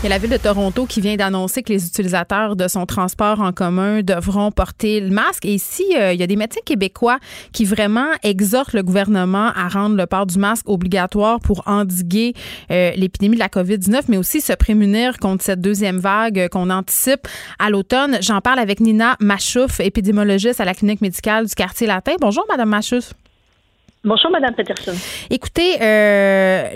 [0.00, 2.86] Il y a la ville de Toronto qui vient d'annoncer que les utilisateurs de son
[2.86, 5.44] transport en commun devront porter le masque.
[5.44, 7.18] Et ici, euh, il y a des médecins québécois
[7.52, 12.34] qui vraiment exhortent le gouvernement à rendre le port du masque obligatoire pour endiguer
[12.70, 17.26] euh, l'épidémie de la COVID-19, mais aussi se prémunir contre cette deuxième vague qu'on anticipe
[17.58, 18.18] à l'automne.
[18.20, 22.12] J'en parle avec Nina Machouf, épidémiologiste à la clinique médicale du quartier latin.
[22.20, 23.14] Bonjour, Madame Machouf.
[24.08, 24.94] Bonjour, Madame Peterson.
[25.28, 26.70] Écoutez, euh,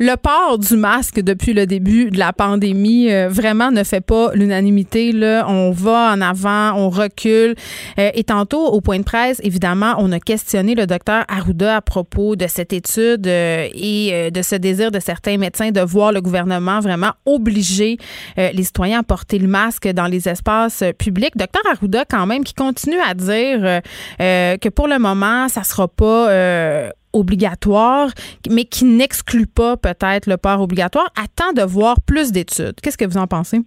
[0.00, 4.32] le, port du masque depuis le début de la pandémie euh, vraiment ne fait pas
[4.34, 5.12] l'unanimité.
[5.12, 7.54] Là, on va en avant, on recule.
[8.00, 11.80] Euh, et tantôt, au point de presse, évidemment, on a questionné le docteur Arruda à
[11.82, 16.80] propos de cette étude et de ce désir de certains médecins de voir le gouvernement
[16.80, 17.96] vraiment obliger
[18.36, 21.36] les citoyens à porter le masque dans les espaces publics.
[21.36, 23.82] Docteur Arruda, quand même, qui continue à dire
[24.18, 28.08] que pour le moment, ça sera pas euh, obligatoire,
[28.50, 32.80] mais qui n'exclut pas peut-être le port obligatoire, attend de voir plus d'études.
[32.82, 33.60] Qu'est-ce que vous en pensez?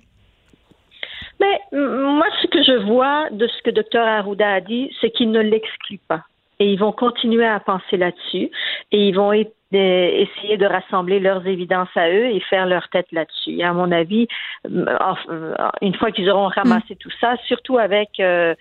[1.40, 5.32] Mais moi, ce que je vois de ce que Dr Arruda a dit, c'est qu'il
[5.32, 6.24] ne l'exclut pas.
[6.60, 8.52] Et ils vont continuer à penser là-dessus
[8.92, 13.62] et ils vont essayer de rassembler leurs évidences à eux et faire leur tête là-dessus.
[13.62, 14.28] À mon avis,
[14.70, 16.98] euh, une fois qu'ils auront ramassé mm.
[16.98, 18.56] tout ça, surtout avec euh,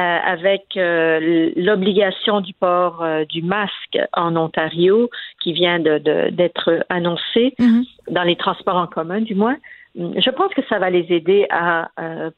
[0.00, 5.08] avec euh, l'obligation du port euh, du masque en Ontario
[5.42, 7.84] qui vient d'être de, annoncé mm-hmm.
[8.10, 9.56] dans les transports en commun, du moins.
[9.96, 11.88] Je pense que ça va les aider à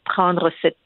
[0.05, 0.77] prendre cette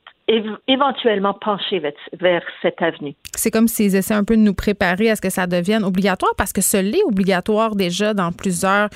[0.68, 3.16] éventuellement pencher vers, cette avenue.
[3.34, 6.30] C'est comme s'ils essaient un peu de nous préparer à ce que ça devienne obligatoire
[6.38, 8.88] parce que ce l'est obligatoire déjà dans plusieurs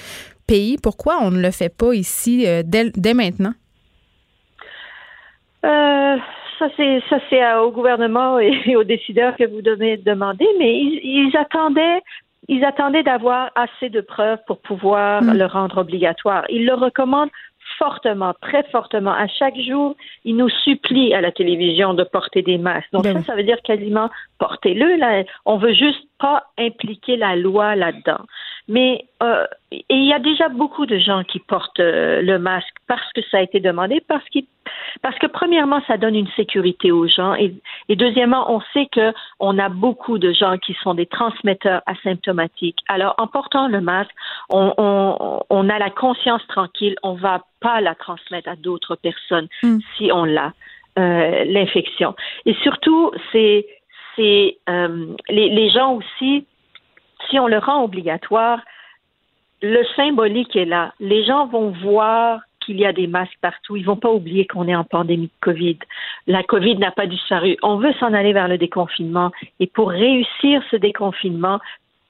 [0.46, 0.76] pays.
[0.80, 3.54] Pourquoi on ne le fait pas ici dès, dès maintenant?
[5.64, 6.16] Euh,
[6.58, 11.36] ça c'est ça c'est au gouvernement et aux décideurs que vous devez demander, mais ils,
[11.36, 12.02] attendaient
[12.48, 15.32] ils attendaient d'avoir assez de preuves pour pouvoir mm.
[15.36, 16.44] le rendre obligatoire.
[16.50, 17.30] Ils le recommandent
[17.78, 19.12] fortement, très fortement.
[19.12, 22.90] À chaque jour, ils nous supplient à la télévision de porter des masques.
[22.92, 24.96] Donc ben ça, ça veut dire quasiment portez-le.
[24.96, 28.20] Là, on veut juste pas impliquer la loi là-dedans.
[28.66, 32.74] Mais euh, et il y a déjà beaucoup de gens qui portent euh, le masque
[32.86, 34.46] parce que ça a été demandé, parce qu'ils
[35.02, 37.54] parce que premièrement, ça donne une sécurité aux gens et,
[37.88, 42.78] et deuxièmement, on sait que on a beaucoup de gens qui sont des transmetteurs asymptomatiques.
[42.88, 44.14] Alors, en portant le masque,
[44.50, 49.48] on, on, on a la conscience tranquille, on va pas la transmettre à d'autres personnes
[49.62, 49.78] mm.
[49.96, 50.52] si on l'a
[50.98, 52.14] euh, l'infection.
[52.46, 53.66] Et surtout, c'est
[54.16, 56.46] c'est euh, les, les gens aussi,
[57.28, 58.60] si on le rend obligatoire,
[59.62, 60.92] le symbolique est là.
[61.00, 63.76] Les gens vont voir qu'il y a des masques partout.
[63.76, 65.78] Ils vont pas oublier qu'on est en pandémie de COVID.
[66.26, 67.56] La COVID n'a pas disparu.
[67.62, 69.32] On veut s'en aller vers le déconfinement.
[69.60, 71.60] Et pour réussir ce déconfinement,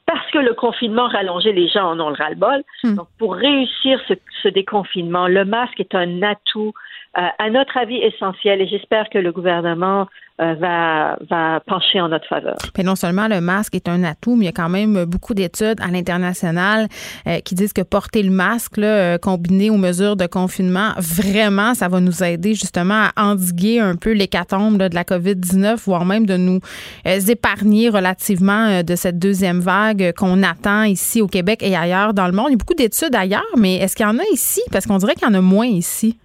[0.07, 2.63] parce que le confinement rallongeait, les gens en ont le ras-le-bol.
[2.83, 2.95] Hmm.
[2.95, 6.73] Donc, pour réussir ce, ce, déconfinement, le masque est un atout,
[7.17, 8.61] euh, à notre avis, essentiel.
[8.61, 10.09] Et j'espère que le gouvernement
[10.41, 12.57] euh, va, va pencher en notre faveur.
[12.83, 15.81] Non seulement le masque est un atout, mais il y a quand même beaucoup d'études
[15.81, 16.89] à l'international
[17.29, 18.81] euh, qui disent que porter le masque
[19.23, 24.13] combiné aux mesures de confinement, vraiment, ça va nous aider justement à endiguer un peu
[24.13, 26.59] l'hécatombe de la COVID-19, voire même de nous
[27.05, 32.33] épargner relativement de cette deuxième vague qu'on attend ici au Québec et ailleurs dans le
[32.33, 32.47] monde.
[32.49, 34.61] Il y a beaucoup d'études ailleurs, mais est-ce qu'il y en a ici?
[34.71, 36.19] Parce qu'on dirait qu'il y en a moins ici.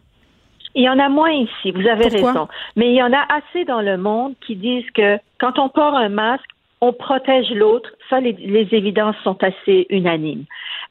[0.76, 2.48] Il y en a moins ici, vous avez raison.
[2.76, 5.96] Mais il y en a assez dans le monde qui disent que quand on porte
[5.96, 6.46] un masque,
[6.82, 7.90] on protège l'autre.
[8.10, 10.46] Ça, les, évidences sont assez unanimes.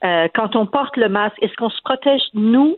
[0.04, 2.76] Euh, quand on porte le masque, est-ce qu'on se protège nous?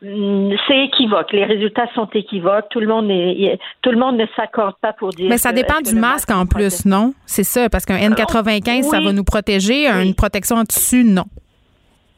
[0.00, 1.32] Hmm, c'est équivoque.
[1.32, 2.66] Les résultats sont équivoques.
[2.70, 5.28] Tout le monde est, tout le monde ne s'accorde pas pour dire.
[5.28, 7.14] Mais ça dépend du masque, en plus, non?
[7.26, 9.88] C'est ça, parce qu'un N95, ça va nous protéger.
[9.88, 11.24] Une protection en tissu, non.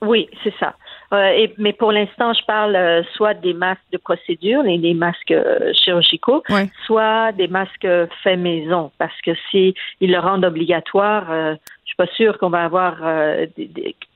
[0.02, 0.74] Oui, c'est ça.
[1.12, 4.94] Euh, et, mais pour l'instant, je parle euh, soit des masques de procédure, les, les
[4.94, 6.42] masques euh, chirurgicaux,
[6.86, 7.88] soit des masques
[8.22, 12.64] faits maison, parce que si ils le rendent obligatoire, je suis pas sûre qu'on va
[12.64, 12.98] avoir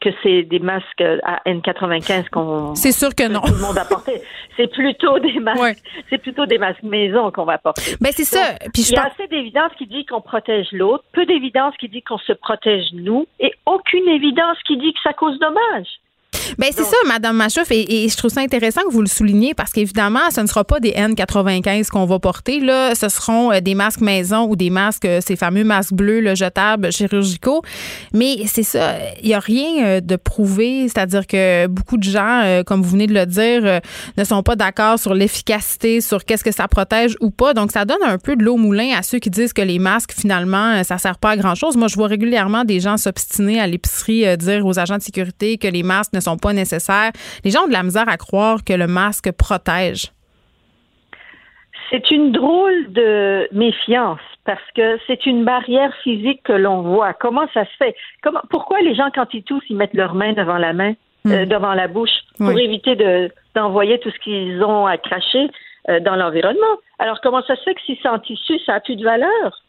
[0.01, 2.75] que c'est des masques à N95 qu'on.
[2.75, 3.41] C'est sûr que non.
[3.41, 4.23] Tout le monde a porté.
[4.57, 5.83] C'est plutôt des masques.
[6.09, 7.97] C'est plutôt des masques maison qu'on va porter.
[8.01, 8.55] Ben c'est ça.
[8.73, 12.03] Puis il y a assez d'évidence qui dit qu'on protège l'autre, peu d'évidence qui dit
[12.03, 15.89] qu'on se protège nous, et aucune évidence qui dit que ça cause dommage.
[16.59, 19.73] Ben c'est ça, Madame Machouf, et, je trouve ça intéressant que vous le souligniez parce
[19.73, 22.61] qu'évidemment, ce ne sera pas des N95 qu'on va porter.
[22.61, 26.21] Là, ce seront euh, des masques maison ou des masques, euh, ces fameux masques bleus,
[26.21, 27.63] le jetables chirurgicaux.
[28.13, 32.63] Mais c'est ça, il n'y a rien euh, de prouvé, c'est-à-dire que beaucoup de gens,
[32.67, 33.81] comme vous venez de le dire,
[34.17, 37.55] ne sont pas d'accord sur l'efficacité, sur qu'est-ce que ça protège ou pas.
[37.55, 40.13] Donc, ça donne un peu de l'eau moulin à ceux qui disent que les masques,
[40.13, 41.77] finalement, ça sert pas à grand-chose.
[41.77, 45.69] Moi, je vois régulièrement des gens s'obstiner à l'épicerie, dire aux agents de sécurité que
[45.69, 47.13] les masques ne sont pas nécessaires.
[47.45, 50.13] Les gens ont de la misère à croire que le masque protège.
[51.91, 57.13] C'est une drôle de méfiance parce que c'est une barrière physique que l'on voit.
[57.15, 57.95] Comment ça se fait?
[58.23, 60.95] Comment, pourquoi les gens, quand ils toussent, ils mettent leurs mains devant la main,
[61.27, 61.49] euh, hmm.
[61.49, 65.51] devant la bouche, pour éviter de, d'envoyer tout ce qu'ils ont à cracher
[65.89, 66.77] euh, dans l'environnement?
[66.99, 69.63] Alors, comment ça se fait que si c'est en tissu, ça n'a plus de valeur?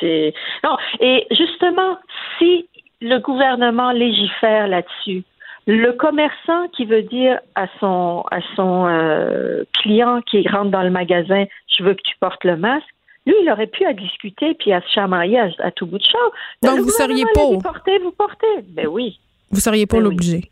[0.00, 0.34] C'est...
[0.64, 0.76] Non.
[1.00, 1.98] Et justement,
[2.38, 2.68] si
[3.00, 5.24] le gouvernement légifère là-dessus,
[5.68, 10.90] le commerçant qui veut dire à son à son euh, client qui rentre dans le
[10.90, 12.88] magasin, je veux que tu portes le masque.
[13.26, 16.18] Lui, il aurait pu à discuter puis à se chamailler à, tout bout de champ.
[16.62, 18.62] Donc vous seriez pour Vous portez, vous portez.
[18.68, 19.20] Ben oui.
[19.50, 20.50] Vous seriez pour ben l'obliger.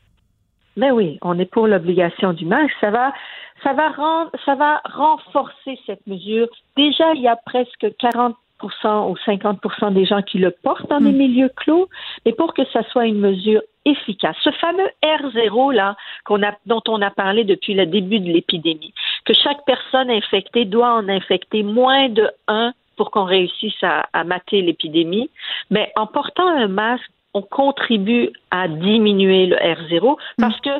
[0.76, 2.74] Ben oui, on est pour l'obligation du masque.
[2.82, 3.14] Ça va,
[3.62, 6.48] ça va rendre, ça va renforcer cette mesure.
[6.76, 9.60] Déjà, il y a presque 40 ou 50
[9.92, 11.16] des gens qui le portent dans les hmm.
[11.16, 11.88] milieux clos,
[12.24, 14.36] mais pour que ça soit une mesure efficace.
[14.42, 18.92] Ce fameux R0 là qu'on a, dont on a parlé depuis le début de l'épidémie,
[19.24, 24.24] que chaque personne infectée doit en infecter moins de 1 pour qu'on réussisse à, à
[24.24, 25.30] mater l'épidémie.
[25.70, 30.70] Mais en portant un masque, on contribue à diminuer le R0 parce que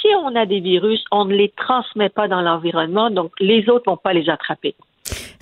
[0.00, 3.84] si on a des virus, on ne les transmet pas dans l'environnement, donc les autres
[3.86, 4.74] vont pas les attraper.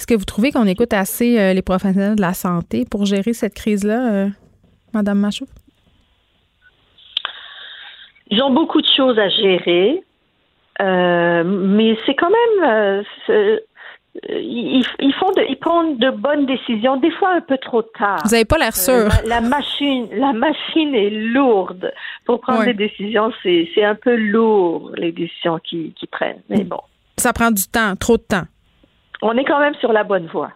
[0.09, 3.35] Est-ce que vous trouvez qu'on écoute assez euh, les professionnels de la santé pour gérer
[3.35, 4.29] cette crise-là, euh,
[4.95, 5.51] Madame Machouf?
[8.31, 10.03] Ils ont beaucoup de choses à gérer,
[10.81, 13.05] euh, mais c'est quand même.
[14.31, 18.23] Ils, font de, ils prennent de bonnes décisions, des fois un peu trop tard.
[18.25, 19.11] Vous n'avez pas l'air sûr.
[19.27, 21.93] la, machine, la machine est lourde
[22.25, 23.31] pour prendre des décisions.
[23.43, 26.41] C'est un peu lourd les décisions qu'ils prennent.
[26.49, 26.81] Mais bon.
[27.19, 28.47] Ça prend du temps, trop de temps
[29.23, 30.53] on est quand même sur la bonne voie.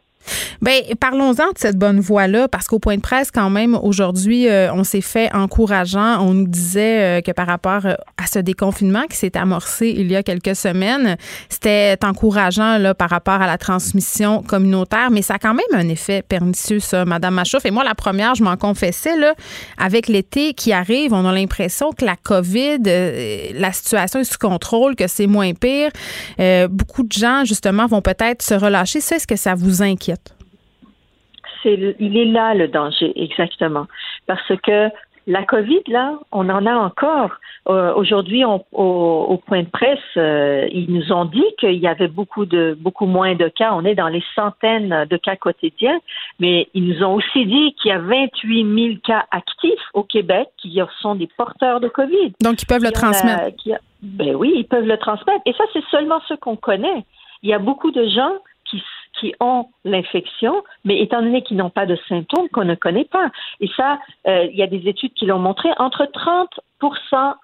[0.62, 4.72] Bien, parlons-en de cette bonne voie-là, parce qu'au point de presse, quand même, aujourd'hui, euh,
[4.72, 6.20] on s'est fait encourageant.
[6.20, 10.08] On nous disait euh, que par rapport euh, à ce déconfinement qui s'est amorcé il
[10.12, 11.16] y a quelques semaines,
[11.48, 15.88] c'était encourageant là, par rapport à la transmission communautaire, mais ça a quand même un
[15.88, 17.66] effet pernicieux, ça, Madame Machouf.
[17.66, 19.34] Et moi, la première, je m'en confessais, là,
[19.78, 22.78] avec l'été qui arrive, on a l'impression que la COVID,
[23.52, 25.90] la situation est sous contrôle, que c'est moins pire.
[26.70, 29.00] beaucoup de gens, justement, vont peut-être se relâcher.
[29.00, 30.32] Ça, est-ce que ça vous inquiète?
[31.64, 33.86] Il est là le danger, exactement.
[34.26, 34.90] Parce que
[35.26, 37.30] la COVID, là, on en a encore.
[37.68, 42.44] Euh, aujourd'hui, au, point de presse, euh, ils nous ont dit qu'il y avait beaucoup
[42.44, 43.72] de beaucoup moins de cas.
[43.72, 46.00] On est dans les centaines de cas quotidiens,
[46.40, 50.48] mais ils nous ont aussi dit qu'il y a 28 000 cas actifs au Québec
[50.58, 52.32] qui sont des porteurs de COVID.
[52.40, 53.56] Donc, ils peuvent le transmettre.
[54.02, 55.42] ben oui, ils peuvent le transmettre.
[55.46, 57.04] Et ça, c'est seulement ce qu'on connaît.
[57.44, 58.32] Il y a beaucoup de gens
[58.68, 58.82] qui
[59.18, 63.30] qui ont l'infection, mais étant donné qu'ils n'ont pas de symptômes qu'on ne connaît pas.
[63.60, 66.60] Et ça, euh, il y a des études qui l'ont montré, entre 30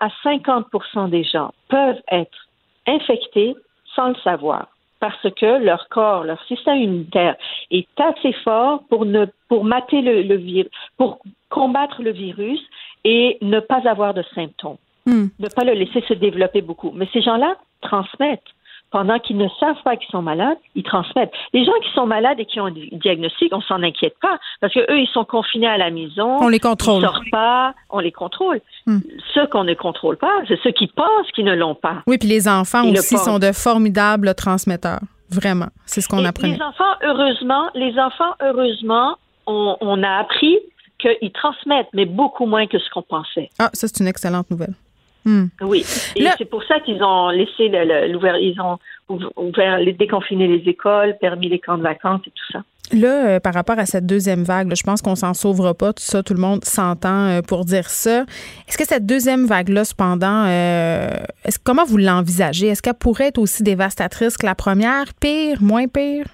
[0.00, 2.48] à 50 des gens peuvent être
[2.86, 3.54] infectés
[3.94, 4.66] sans le savoir
[5.00, 7.36] parce que leur corps, leur système immunitaire
[7.70, 11.20] est assez fort pour ne pour mater le, virus, pour
[11.50, 12.60] combattre le virus
[13.04, 14.76] et ne pas avoir de symptômes,
[15.06, 15.26] hmm.
[15.38, 16.90] ne pas le laisser se développer beaucoup.
[16.94, 18.42] Mais ces gens-là transmettent
[18.90, 21.32] pendant qu'ils ne savent pas qu'ils sont malades, ils transmettent.
[21.52, 24.72] Les gens qui sont malades et qui ont un diagnostic, on s'en inquiète pas parce
[24.72, 26.38] que eux, ils sont confinés à la maison.
[26.40, 27.02] On les contrôle.
[27.02, 28.60] Ils sortent pas, on les contrôle.
[28.86, 29.00] Hmm.
[29.34, 32.02] Ceux qu'on ne contrôle pas, c'est ceux qui pensent qu'ils ne l'ont pas.
[32.06, 35.00] Oui, puis les enfants aussi sont de formidables transmetteurs.
[35.30, 36.48] Vraiment, c'est ce qu'on apprend.
[36.48, 40.58] Les enfants, heureusement, les enfants, heureusement, on, on a appris
[40.98, 43.50] qu'ils transmettent, mais beaucoup moins que ce qu'on pensait.
[43.58, 44.74] Ah, ça c'est une excellente nouvelle.
[45.28, 45.48] Hmm.
[45.60, 45.82] Oui.
[45.84, 47.68] C'est pour ça qu'ils ont laissé
[48.08, 48.78] l'ouvert, ils ont
[49.36, 52.62] ouvert, déconfiné les écoles, permis les camps de vacances et tout ça.
[52.94, 55.92] Là, euh, par rapport à cette deuxième vague, je pense qu'on s'en sauvera pas.
[55.92, 58.22] Tout ça, tout le monde s'entend euh, pour dire ça.
[58.66, 61.10] Est-ce que cette deuxième vague-là, cependant, euh,
[61.62, 62.68] comment vous l'envisagez?
[62.68, 65.12] Est-ce qu'elle pourrait être aussi dévastatrice que la première?
[65.20, 66.24] Pire, moins pire?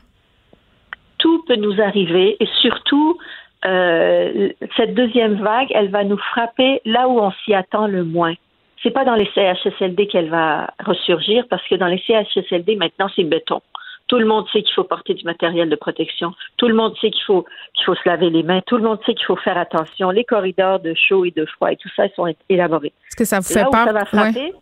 [1.19, 3.19] Tout peut nous arriver et surtout,
[3.65, 8.35] cette deuxième vague, elle va nous frapper là où on s'y attend le moins
[8.83, 13.25] c'est pas dans les CHSLD qu'elle va ressurgir parce que dans les CHSLD maintenant c'est
[13.25, 13.61] béton.
[14.07, 16.35] Tout le monde sait qu'il faut porter du matériel de protection.
[16.59, 18.61] Tout le monde sait qu'il faut qu'il faut se laver les mains.
[18.67, 20.11] Tout le monde sait qu'il faut faire attention.
[20.11, 22.93] Les corridors de chaud et de froid et tout ça, ils sont élaborés.
[23.09, 23.85] Est-ce que ça vous fait peur?
[23.87, 24.53] ça va frapper,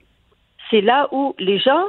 [0.71, 1.87] c'est là où les gens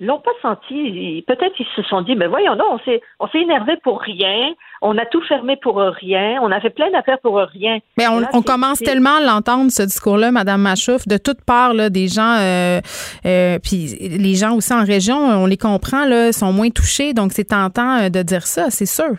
[0.00, 1.24] l'ont pas senti.
[1.26, 4.54] Peut-être ils se sont dit, mais voyons, non, on s'est, on s'est énervé pour rien.
[4.82, 6.38] On a tout fermé pour rien.
[6.42, 7.78] On a fait plein d'affaires pour rien.
[7.96, 12.08] Mais on, commence tellement à l'entendre, ce discours-là, Madame Machouf, de toutes parts, là, des
[12.08, 12.80] gens, euh,
[13.24, 17.14] euh, puis les gens aussi en région, on les comprend, là, sont moins touchés.
[17.14, 19.16] Donc, c'est tentant euh, de dire ça, c'est sûr.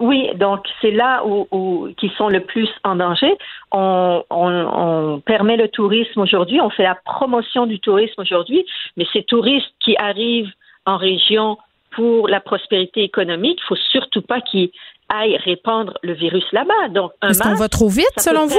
[0.00, 3.36] Oui, donc c'est là où, où qui sont le plus en danger.
[3.70, 9.22] On, on, permet le tourisme aujourd'hui, on fait la promotion du tourisme aujourd'hui, mais ces
[9.22, 10.52] touristes qui arrivent
[10.84, 11.58] en région
[11.92, 14.70] pour la prospérité économique, il faut surtout pas qu'ils
[15.08, 16.88] aillent répandre le virus là-bas.
[16.88, 18.58] Donc Est-ce qu'on va trop vite selon vous?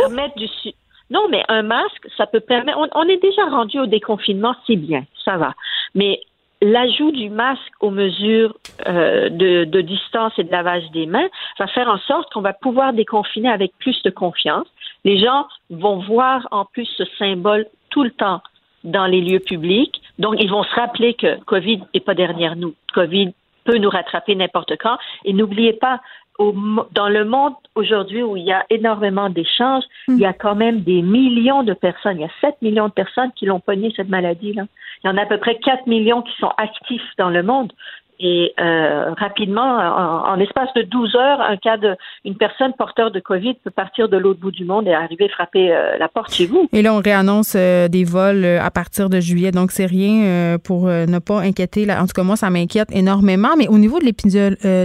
[1.11, 2.79] Non, mais un masque, ça peut permettre.
[2.79, 5.53] On, on est déjà rendu au déconfinement, c'est bien, ça va.
[5.93, 6.21] Mais
[6.61, 8.55] l'ajout du masque aux mesures
[8.87, 11.27] euh, de, de, distance et de lavage des mains
[11.59, 14.67] va faire en sorte qu'on va pouvoir déconfiner avec plus de confiance.
[15.03, 18.41] Les gens vont voir en plus ce symbole tout le temps
[18.83, 20.01] dans les lieux publics.
[20.19, 22.73] Donc, ils vont se rappeler que COVID n'est pas derrière nous.
[22.93, 23.33] COVID
[23.65, 24.97] peut nous rattraper n'importe quand.
[25.25, 25.99] Et n'oubliez pas,
[26.39, 30.81] dans le monde aujourd'hui où il y a énormément d'échanges, il y a quand même
[30.81, 34.09] des millions de personnes, il y a 7 millions de personnes qui l'ont pogné cette
[34.09, 34.63] maladie-là.
[35.03, 37.71] Il y en a à peu près 4 millions qui sont actifs dans le monde.
[38.19, 43.19] Et euh, rapidement, en, espace de 12 heures, un cas de une personne porteur de
[43.19, 46.45] Covid peut partir de l'autre bout du monde et arriver frapper euh, la porte chez
[46.45, 46.69] vous.
[46.71, 50.85] Et là, on réannonce euh, des vols à partir de juillet, donc c'est rien pour
[50.85, 51.85] ne pas inquiéter.
[51.91, 53.55] En tout cas, moi, ça m'inquiète énormément.
[53.57, 54.05] Mais au niveau de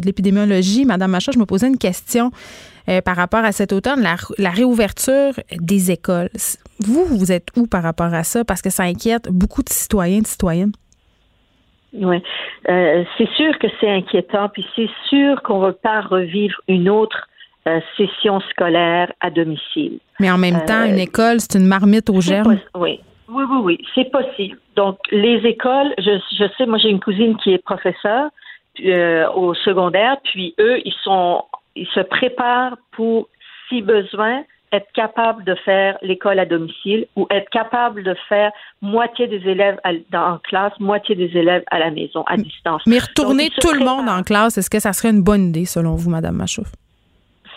[0.04, 2.30] l'épidémiologie, Madame Macha, je me posais une question
[3.04, 6.30] par rapport à cet automne, la, la réouverture des écoles.
[6.80, 8.44] Vous, vous êtes où par rapport à ça?
[8.44, 10.72] Parce que ça inquiète beaucoup de citoyens de citoyennes.
[11.92, 12.23] Oui,
[12.68, 16.88] euh, c'est sûr que c'est inquiétant, puis c'est sûr qu'on ne va pas revivre une
[16.88, 17.28] autre
[17.66, 19.99] euh, session scolaire à domicile.
[20.20, 22.59] Mais en même temps, une euh, école, c'est une marmite aux germes?
[22.75, 24.59] Oui, oui, oui, oui, c'est possible.
[24.76, 28.30] Donc, les écoles, je, je sais, moi j'ai une cousine qui est professeure
[29.35, 31.44] au secondaire, puis eux, ils sont,
[31.75, 33.28] ils se préparent pour,
[33.68, 39.26] si besoin, être capable de faire l'école à domicile ou être capable de faire moitié
[39.26, 39.78] des élèves
[40.12, 42.82] en classe, moitié des élèves à la maison, à distance.
[42.86, 45.94] Mais retourner tout le monde en classe, est-ce que ça serait une bonne idée selon
[45.96, 46.68] vous, Madame Machouf?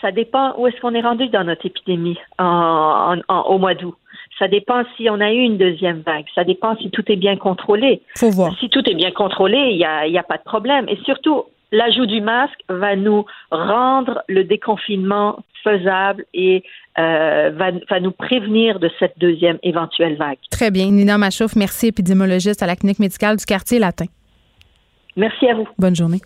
[0.01, 3.96] Ça dépend où est-ce qu'on est rendu dans notre épidémie au mois d'août.
[4.39, 6.25] Ça dépend si on a eu une deuxième vague.
[6.34, 8.01] Ça dépend si tout est bien contrôlé.
[8.17, 8.53] Faut voir.
[8.60, 10.86] Si tout est bien contrôlé, il n'y a, y a pas de problème.
[10.89, 11.43] Et surtout,
[11.74, 16.63] l'ajout du masque va nous rendre le déconfinement faisable et
[17.00, 17.51] euh,
[17.89, 20.38] va, nous prévenir de cette deuxième éventuelle vague.
[20.51, 20.92] Très bien.
[20.92, 24.06] Nina Machouf, merci, épidémiologiste à la clinique médicale du quartier latin.
[25.18, 25.68] Merci à vous.
[25.77, 26.22] Bonne journée.